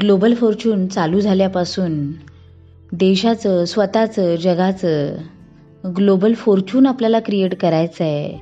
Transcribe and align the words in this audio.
Global 0.00 0.34
Fortune 0.34 0.86
चालू 0.86 1.20
झाल्यापासून 1.20 2.12
देशाचं 2.92 3.64
स्वतःचं 3.64 4.36
जगाचं 4.36 5.16
ग्लोबल 5.96 6.34
फॉर्च्यून 6.34 6.86
आपल्याला 6.86 7.20
क्रिएट 7.20 7.54
करायचं 7.54 8.04
आहे 8.04 8.40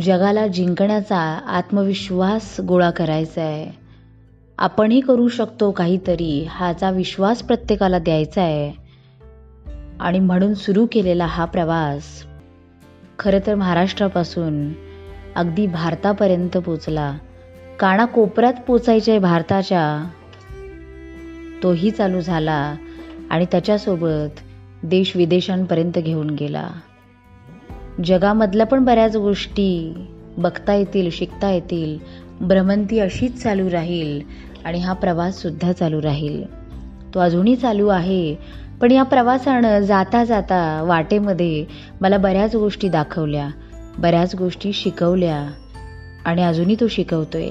जगाला 0.00 0.46
जिंकण्याचा 0.46 1.18
आत्मविश्वास 1.46 2.60
गोळा 2.60 2.90
करायचा 2.90 3.42
आहे 3.42 3.70
आपणही 4.58 5.00
करू 5.00 5.28
शकतो 5.28 5.70
काहीतरी 5.70 6.46
हाचा 6.50 6.90
विश्वास 6.90 7.42
प्रत्येकाला 7.42 7.98
द्यायचा 7.98 8.42
आहे 8.42 8.72
आणि 10.00 10.18
म्हणून 10.18 10.54
सुरू 10.54 10.86
केलेला 10.92 11.26
हा 11.26 11.44
प्रवास 11.44 12.02
खरं 13.18 13.38
तर 13.46 13.54
महाराष्ट्रापासून 13.54 14.72
अगदी 15.36 15.66
भारतापर्यंत 15.66 16.56
पोचला. 16.56 17.18
कानाकोपऱ्यात 17.80 18.54
पोचायचे 18.66 19.18
भारताच्या 19.18 20.10
तोही 21.62 21.90
चालू 21.90 22.20
झाला 22.20 22.74
आणि 23.30 23.44
त्याच्यासोबत 23.44 24.40
देश 24.82 25.16
विदेशांपर्यंत 25.16 25.98
घेऊन 25.98 26.30
गेला. 26.30 26.70
जगामधल्या 28.04 28.66
पण 28.66 28.84
बऱ्याच 28.84 29.16
गोष्टी 29.16 29.94
बघता 30.38 30.74
येतील 30.74 31.10
शिकता 31.10 31.50
येतील. 31.50 31.98
भ्रमंती 32.40 32.98
अशीच 32.98 33.42
चालू 33.42 33.70
राहील 33.70 34.20
आणि 34.64 34.78
हा 34.78 34.92
प्रवाससुद्धा 34.92 35.72
चालू 35.72 36.02
राहील. 36.02 36.44
तो 37.14 37.20
अजूनही 37.20 37.56
चालू 37.56 37.88
आहे 37.88 38.34
पण 38.80 38.90
या 38.90 39.02
प्रवासानं 39.02 39.80
जाता 39.80 40.24
जाता 40.24 40.82
वाटेमध्ये 40.82 41.64
मला 42.00 42.16
बऱ्याच 42.18 42.56
गोष्टी 42.56 42.88
दाखवल्या 42.88 43.48
बऱ्याच 43.98 44.34
गोष्टी 44.34 44.72
शिकवल्या 44.72 45.50
आणि 46.24 46.42
अजूनही 46.42 46.74
तो 46.80 46.88
शिकवतोय. 46.88 47.50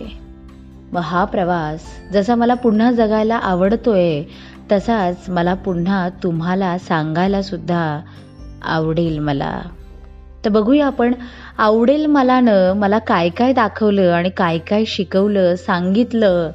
मग 0.94 1.02
हा 1.02 1.26
प्रवास 1.26 1.80
जसा 2.14 2.36
मला 2.36 2.54
पुन्हा 2.54 2.92
जगायला 2.92 3.36
आवडतोय 3.36 4.24
तसाच 4.72 5.30
मला 5.30 5.54
पुन्हा 5.54 6.10
तुम्हाला 6.10 6.78
सांगायला 6.78 7.42
सुद्धा 7.42 8.02
आवडेल 8.62 9.20
मला. 9.20 9.62
तर 10.46 10.50
बघूया 10.50 10.88
आपण 10.88 11.14
आवडेल 11.58 12.06
मला 12.06 12.40
न 12.40 12.50
मला 12.76 13.00
काय 13.00 13.30
काय 13.30 13.54
दाखवलं 13.54 14.12
आणि 14.12 14.30
काय 14.30 14.58
काय 14.58 14.86
शिकवलं 14.86 15.56
सांगितलं 15.56 16.52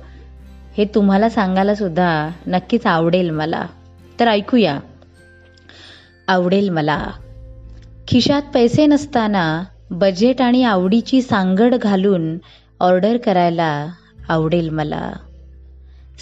हे 0.76 0.84
तुम्हाला 0.84 1.28
सांगायला 1.28 1.74
सुद्धा 1.74 2.28
नक्कीच 2.46 2.86
आवडेल 2.86 3.30
मला. 3.30 3.66
तर 4.20 4.28
ऐकूया. 4.28 4.78
आवडेल 6.28 6.68
मला. 6.68 7.06
खिशात 8.08 8.42
पैसे 8.54 8.86
नसताना 8.86 9.62
बजेट 9.90 10.42
आणि 10.42 10.64
आवडीची 10.64 11.22
सांगड 11.22 11.74
घालून 11.74 12.38
ऑर्डर 12.80 13.16
करायला 13.16 13.86
आवडेल 14.28 14.68
मला. 14.68 15.12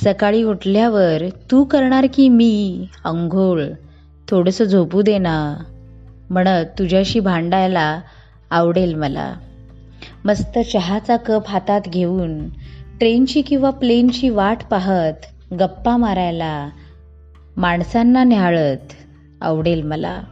सकाळी 0.05 0.43
उठल्यावर 0.43 1.23
तू 1.51 1.65
करणार 1.65 2.07
की 2.15 2.29
मी? 2.29 2.87
अंघोळ. 3.05 3.63
थोडंसं 4.29 4.65
झोपू 4.65 5.03
दे 5.03 5.19
ना. 5.19 5.57
म्हणत 6.31 6.79
तुझ्याशी 6.79 7.21
भांडायला 7.21 8.01
आवडेल 8.51 8.95
मला. 8.95 9.35
मस्त 10.25 10.59
चहाचा 10.73 11.17
कप 11.17 11.49
हातात 11.49 11.81
घेऊन 11.89 12.49
ट्रेनची 12.99 13.43
किंवा 13.43 13.71
प्लेनची 13.71 14.29
वाट 14.29 14.59
पाहत 14.71 15.13
गप्पा 15.53 15.97
मारायला 15.97 16.69
माणसांना 17.57 18.25
न्याहाळत 18.25 18.93
आवडेल 19.41 19.83
मला. 19.83 20.23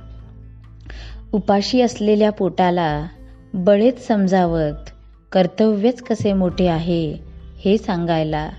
उपाशी 1.32 1.80
असलेल्या 1.80 2.30
पोटाला 2.30 3.06
बळेच 3.54 4.06
समजावत 4.06 4.90
कर्तव्यच 5.32 6.02
कसे 6.02 6.32
मोठे 6.32 6.66
आहे? 6.66 7.29
हे 7.64 7.78
सांगायला 7.78 8.50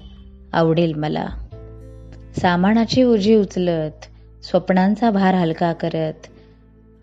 आवडेल 0.53 0.94
मला. 0.94 1.25
सामानाचे 2.41 3.03
ओझी 3.03 3.36
उचलत 3.36 4.05
स्वप्नांचा 4.43 5.11
भार 5.11 5.36
हलका 5.36 5.73
करत 5.73 6.27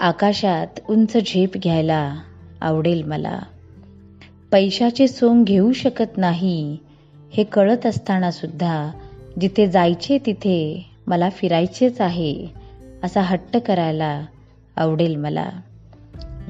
आकाशात 0.01 0.81
उंच 0.89 1.17
झेप 1.17 1.55
घ्यायला 1.55 2.15
आवडेल 2.61 3.03
मला. 3.03 3.39
पैशाचे 4.53 5.09
सोंग 5.09 5.45
घेऊ 5.45 5.73
शकत 5.73 6.17
नाही 6.17 6.77
हे 7.33 7.45
कळत 7.45 7.87
असताना 7.87 8.31
सुद्धा 8.31 8.91
जिथे 9.41 9.67
जायचे 9.67 10.19
तिथे 10.19 10.87
मला 11.07 11.31
फिरायचेच 11.31 12.01
आहे 12.01 12.47
असा 13.03 13.21
हट्ट 13.21 13.57
करायला 13.57 14.27
आवडेल 14.77 15.17
मला. 15.17 15.49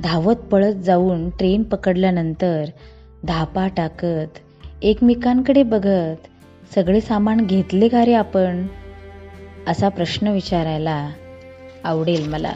धावत 0.03 0.37
पळत 0.37 0.75
जाऊन 0.75 1.31
ट्रेन 1.31 1.63
पकडल्यानंतर 1.63 2.65
धापा 3.25 3.69
टाकत 3.69 4.39
एकमेकांकडे 4.83 5.63
बघत 5.63 6.17
सगळे 6.75 7.01
सामान 7.01 7.47
घेतले 7.47 7.89
का 7.89 8.05
रे 8.05 8.13
आपण? 8.15 8.67
असा 9.67 9.89
प्रश्न 9.89 10.29
विचारायला 10.29 11.11
आवडेल 11.85 12.29
मला. 12.29 12.53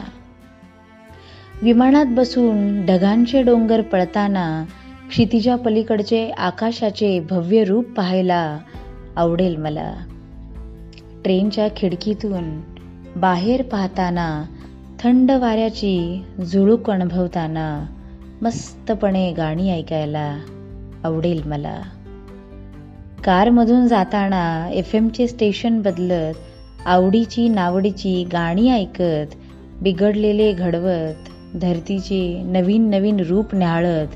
विमानात 1.61 2.05
बसून 2.09 2.85
ढगांचे 2.85 3.41
डोंगर 3.41 3.81
पळताना 3.81 4.65
क्षितिजा 5.09 5.55
पलीकडचे 5.55 6.29
आकाशाचे 6.29 7.19
भव्य 7.19 7.63
रूप 7.63 7.85
पाहायला 7.85 8.59
आवडेल 9.15 9.55
मला. 9.55 9.93
ट्रेनच्या 11.23 11.67
खिडकीतून 11.77 12.61
बाहेर 13.15 13.61
पाहताना 13.61 14.43
थंड 14.99 15.31
वाऱ्याची 15.31 16.25
झुळूक 16.51 16.91
अनुभवताना 16.91 17.85
मस्तपणे 18.41 19.31
गाणी 19.31 19.71
ऐकायला 19.71 20.39
आवडेल 21.03 21.41
मला. 21.45 21.81
कारमधून 23.23 23.87
जाताना 23.87 24.69
एफ 24.73 24.95
एमचे 24.95 25.27
स्टेशन 25.27 25.81
बदलत 25.81 26.33
आवडीची 26.85 27.47
नावडीची 27.47 28.23
गाणी 28.23 28.69
ऐकत 28.71 29.35
बिघडलेले 29.81 30.51
घडवत 30.51 31.29
धरतीचे 31.55 32.41
नवीन 32.45 32.89
नवीन 32.89 33.19
रूप 33.19 33.55
न्याहाळत 33.55 34.07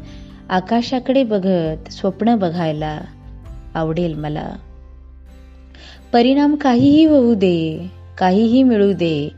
आकाशाकडे 0.50 1.24
बघत 1.24 1.92
स्वप्न 1.92 2.36
बघायला 2.36 3.00
आवडेल 3.76 4.14
मला. 4.14 4.50
परिणाम 6.14 6.56
काहीही 6.56 7.06
होऊ 7.06 7.34
दे 7.34 7.90
काहीही 8.18 8.64
मिळू 8.64 8.92
दे 8.94 9.30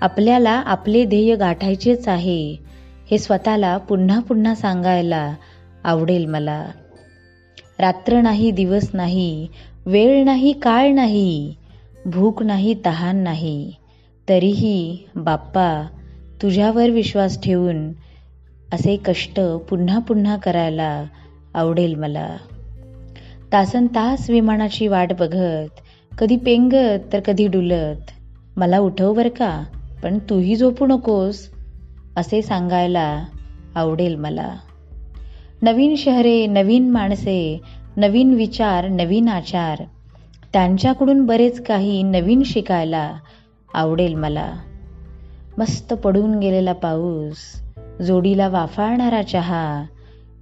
आपल्याला 0.00 0.62
आपले 0.66 1.04
ध्येय 1.04 1.34
गाठायचेच 1.34 2.08
आहे 2.08 2.56
हे 3.10 3.18
स्वतःला 3.18 3.76
पुन्हा 3.76 4.20
पुन्हा 4.20 4.54
सांगायला 4.54 5.34
आवडेल 5.84 6.26
मला. 6.26 6.64
रात्र 7.78 8.20
नाही 8.20 8.50
दिवस 8.50 8.90
नाही 8.94 9.48
वेळ 9.86 10.24
नाही 10.24 10.52
काळ 10.52 10.92
नाही 10.92 11.54
भूक 12.06 12.42
नाही 12.42 12.74
तहान 12.84 13.16
नाही. 13.16 13.72
तरीही 14.28 15.04
बाप्पा 15.16 15.68
तुझ्यावर 16.42 16.90
विश्वास 16.90 17.42
ठेवून 17.42 17.92
असे 18.72 18.96
कष्ट 18.96 19.40
पुन्हा 19.40 19.98
पुन्हा 19.98 20.36
करायला 20.36 21.04
आवडेल 21.54 21.94
मला. 21.94 22.36
तासन 23.52 23.86
तास 23.86 24.30
विमानाची 24.30 24.88
वाट 24.88 25.12
बघत 25.12 25.80
कधी 26.18 26.36
पेंगत 26.36 27.12
तर 27.12 27.20
कधी 27.20 27.46
डुलत 27.46 28.10
मला 28.56 28.78
उठव 28.78 29.12
बर 29.14 29.28
का? 29.28 29.64
पण 30.02 30.18
तूही 30.18 30.56
झोपू 30.56 30.86
नकोस 30.86 31.48
असे 32.16 32.42
सांगायला 32.42 33.24
आवडेल 33.74 34.14
मला. 34.14 34.54
नवीन 35.62 35.94
शहरे 35.96 36.46
नवीन 36.46 36.90
माणसे 36.90 37.60
नवीन 37.96 38.34
विचार 38.34 38.88
नवीन 38.88 39.28
आचार. 39.28 39.82
त्यांच्याकडून 40.52 41.26
बरेच 41.26 41.64
काही 41.64 42.02
नवीन 42.02 42.42
शिकायला 42.42 43.14
आवडेल 43.74 44.14
मला. 44.14 44.52
मस्त 45.58 45.92
पडून 45.92 46.38
गेलेला 46.38 46.72
पाऊस 46.72 47.62
जोडीला 48.02 48.48
वाफाळणारा 48.48 49.22
चहा 49.22 49.84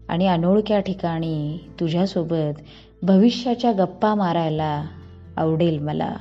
आणि 0.09 0.27
अनोळख्या 0.27 0.81
ठिकाणी 0.81 1.59
तुझ्यासोबत 1.81 2.61
भविष्याच्या 3.03 3.73
गप्पा 3.73 4.15
मारायला 4.15 4.85
आवडेल 5.37 5.79
मला. 5.79 6.17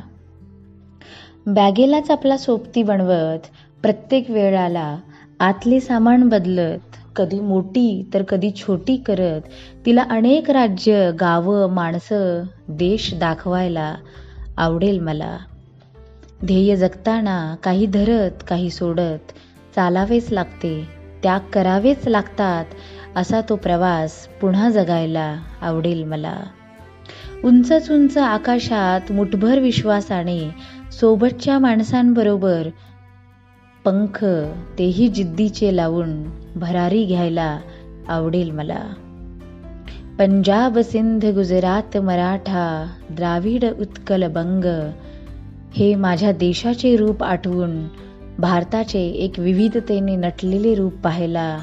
बॅगेलाच 1.46 2.12
आपला 2.12 2.38
सोबती 2.38 2.84
बनवत 2.84 3.48
प्रत्येक 3.82 4.30
वेळाला 4.30 4.98
आतले 5.40 5.80
सामान 5.80 6.30
बदलत 6.30 6.91
कधी 7.16 7.40
मोठी 7.40 8.10
तर 8.14 8.24
कधी 8.24 8.52
छोटी 8.52 8.98
करत. 8.98 9.42
तिला 9.86 10.04
अनेक 10.10 10.50
राज्य 10.50 11.12
गावं 11.12 11.70
माणसं 11.70 12.44
देश 12.70 13.14
दाखवायला 13.14 13.96
आवडेल 14.58 15.00
मला. 15.00 15.38
ध्येय 16.46 16.76
जगताना 16.76 17.56
काही 17.64 17.86
धरत 17.86 18.44
काही 18.48 18.70
सोडत 18.70 19.32
चालावेच 19.76 20.32
लागते. 20.32 20.88
त्याग 21.24 21.40
करावेच 21.54 22.08
लागतात 22.08 22.66
असा 23.16 23.42
तो 23.42 23.56
प्रवास 23.56 24.28
पुन्हा 24.42 24.70
जगायला 24.70 25.38
आवडेल 25.62 26.04
मला. 26.04 26.38
उंचच 27.44 27.92
उंच 27.92 28.18
आकाशात 28.18 29.12
मुठभर 29.12 29.60
विश्वासाने 29.60 30.50
सोबतच्या 30.92 31.60
माणसांबरोबर 31.60 32.68
पंख 33.86 34.26
तेही 34.80 35.08
जिद्दीचे 35.08 35.76
लावून 35.76 36.41
भरारी 36.56 37.06
घ्यायला 37.06 37.60
आवडेल 38.08 38.52
मला. 38.52 38.80
पंजाब 40.20 40.80
सिंध 40.80 41.26
गुजरात 41.26 41.98
मराठा 41.98 42.86
द्राविड 43.10 43.66
उत्कल 43.66 44.28
बंग 44.28 44.66
हे 45.74 45.96
माझ्या 45.96 46.32
देशाचे 46.32 46.96
रूप 46.96 47.24
आठवून 47.24 47.88
भारताचे 48.40 49.02
एक 49.02 49.40
विविधतेने 49.40 50.16
नटलेले 50.16 50.76
रूप 50.76 50.94
पाहायला 50.94 51.60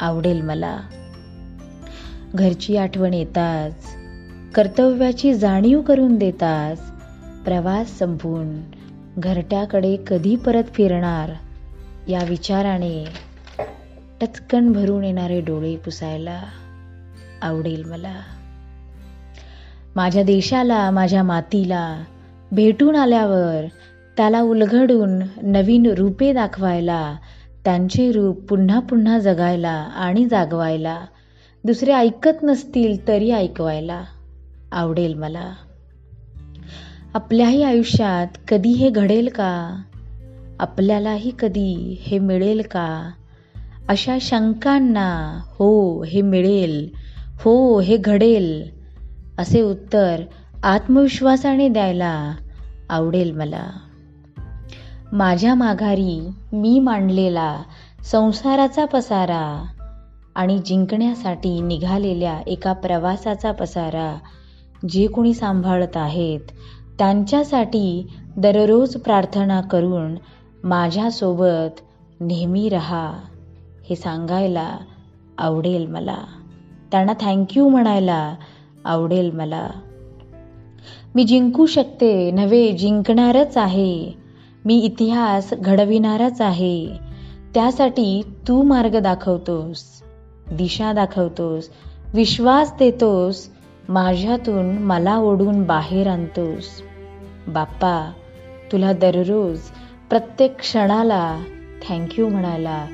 आवडेल 0.00 0.40
मला. 0.40 0.78
घरची 2.34 2.76
आठवण 2.76 3.14
येताच 3.14 3.74
कर्तव्याची 4.54 5.34
जाणीव 5.34 5.80
करून 5.80 6.16
देताच 6.16 6.80
प्रवास 7.44 7.98
संपवून 7.98 8.60
घरट्याकडे 9.18 9.96
कधी 10.06 10.36
परत 10.36 10.64
फिरणार 10.74 11.30
या 12.08 12.24
विचाराने 12.28 13.25
टचकन 14.20 14.72
भरून 14.72 15.04
येणारे 15.04 15.40
डोळे 15.40 15.76
पुसायला 15.76 16.42
आवडेल 17.42 17.84
मला. 17.84 18.14
माझ्या 19.96 20.22
देशाला 20.22 20.90
माझ्या 20.90 21.22
मातीला 21.22 22.02
भेटून 22.52 22.96
आल्यावर 22.96 23.64
त्याला 24.16 24.40
उलगडून 24.40 25.22
नवीन 25.42 25.86
रूपे 25.86 26.32
दाखवायला 26.32 27.16
त्यांचे 27.64 28.12
रूप 28.12 28.40
पुन्हा 28.40 28.80
पुन्हा 28.80 29.18
जगायला 29.18 29.88
आणि 29.96 30.28
जागवायला 30.28 31.00
दुसरे 31.64 31.92
ऐकत 31.92 32.42
नसतील 32.42 33.08
तरी 33.08 33.30
ऐकवायला 33.30 34.04
आवडेल 34.72 35.14
मला. 35.14 35.52
आपल्याही 37.14 37.62
आयुष्यात 37.62 38.26
कधी 38.48 38.68
हे 38.68 38.90
घडेल 38.90 39.28
का? 39.28 39.82
आपल्यालाही 40.60 41.32
कधी 41.38 42.02
हे 42.06 42.18
मिळेल 42.18 42.60
का? 42.60 43.10
अशा 43.88 44.18
शंकांना 44.20 45.40
हो 45.50 46.02
हे 46.02 46.22
मिळेल 46.22 46.90
हो 47.40 47.80
हे 47.80 47.96
घडेल 47.96 48.70
असे 49.38 49.62
उत्तर 49.62 50.22
आत्मविश्वासाने 50.62 51.68
द्यायला 51.68 52.32
आवडेल 52.90 53.30
मला. 53.32 53.70
माझ्या 55.12 55.54
माघारी 55.54 56.28
मी 56.52 56.78
मांडलेला 56.78 57.62
संसाराचा 58.04 58.84
पसारा 58.84 59.64
आणि 60.34 60.58
जिंकण्यासाठी 60.66 61.60
निघालेल्या 61.60 62.40
एका 62.46 62.72
प्रवासाचा 62.72 63.52
पसारा 63.52 64.18
जे 64.88 65.06
कोणी 65.06 65.34
सांभाळत 65.34 65.96
आहेत 65.96 66.40
त्यांच्यासाठी 66.98 68.06
दररोज 68.36 68.96
प्रार्थना 68.96 69.60
करून 69.60 70.14
माझ्यासोबत 70.64 71.80
नेहमी 72.20 72.68
रहा. 72.68 73.12
हे 73.90 73.96
सांगायला 73.96 74.78
आवडेल 75.38 75.86
मला. 75.86 76.18
त्यांना 76.90 77.12
थँक्यू 77.20 77.68
म्हणायला 77.68 78.34
आवडेल 78.84 79.30
मला. 79.30 79.70
मी 81.14 81.24
जिंकू 81.24 81.66
शकते 81.66 82.30
नव्हे 82.30 82.72
जिंकणारच 82.72 83.56
आहे. 83.56 84.12
मी 84.64 84.78
इतिहास 84.78 85.50
घडविणारच 85.52 86.40
आहे. 86.40 86.88
त्यासाठी 87.54 88.22
तू 88.48 88.62
मार्ग 88.62 88.98
दाखवतोस 88.98 90.02
दिशा 90.52 90.92
दाखवतोस 90.92 91.68
विश्वास 92.14 92.72
देतोस 92.78 93.48
माझ्यातून 93.88 94.78
मला 94.78 95.16
ओढून 95.16 95.62
बाहेर 95.62 96.06
आणतोस. 96.06 96.64
बाप्पा 97.48 98.12
तुला 98.72 98.92
दररोज 98.92 99.60
प्रत्येक 100.10 100.58
क्षणाला 100.58 101.42
थँक्यू 101.88 102.28
म्हणायला 102.28 102.86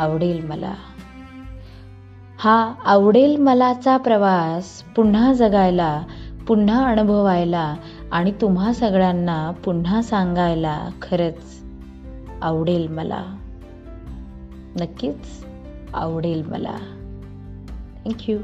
आवडेल 0.00 0.46
मला. 0.46 0.74
हा 2.38 2.74
आवडेल 2.84 3.36
मलाचा 3.36 3.96
प्रवास 3.96 4.82
पुन्हा 4.82 5.32
जगायला 5.32 6.02
पुन्हा 6.46 6.86
अनुभवायला 6.86 7.74
आणि 8.12 8.32
तुम्हा 8.40 8.72
सगळ्यांना 8.72 9.50
पुन्हा 9.64 10.02
सांगायला 10.02 10.88
खरंच 11.02 11.62
आवडेल 12.42 12.88
मला. 12.88 13.24
नक्कीच 14.80 15.44
आवडेल 15.94 16.42
मला. 16.42 16.76
थँक्यू 18.04 18.38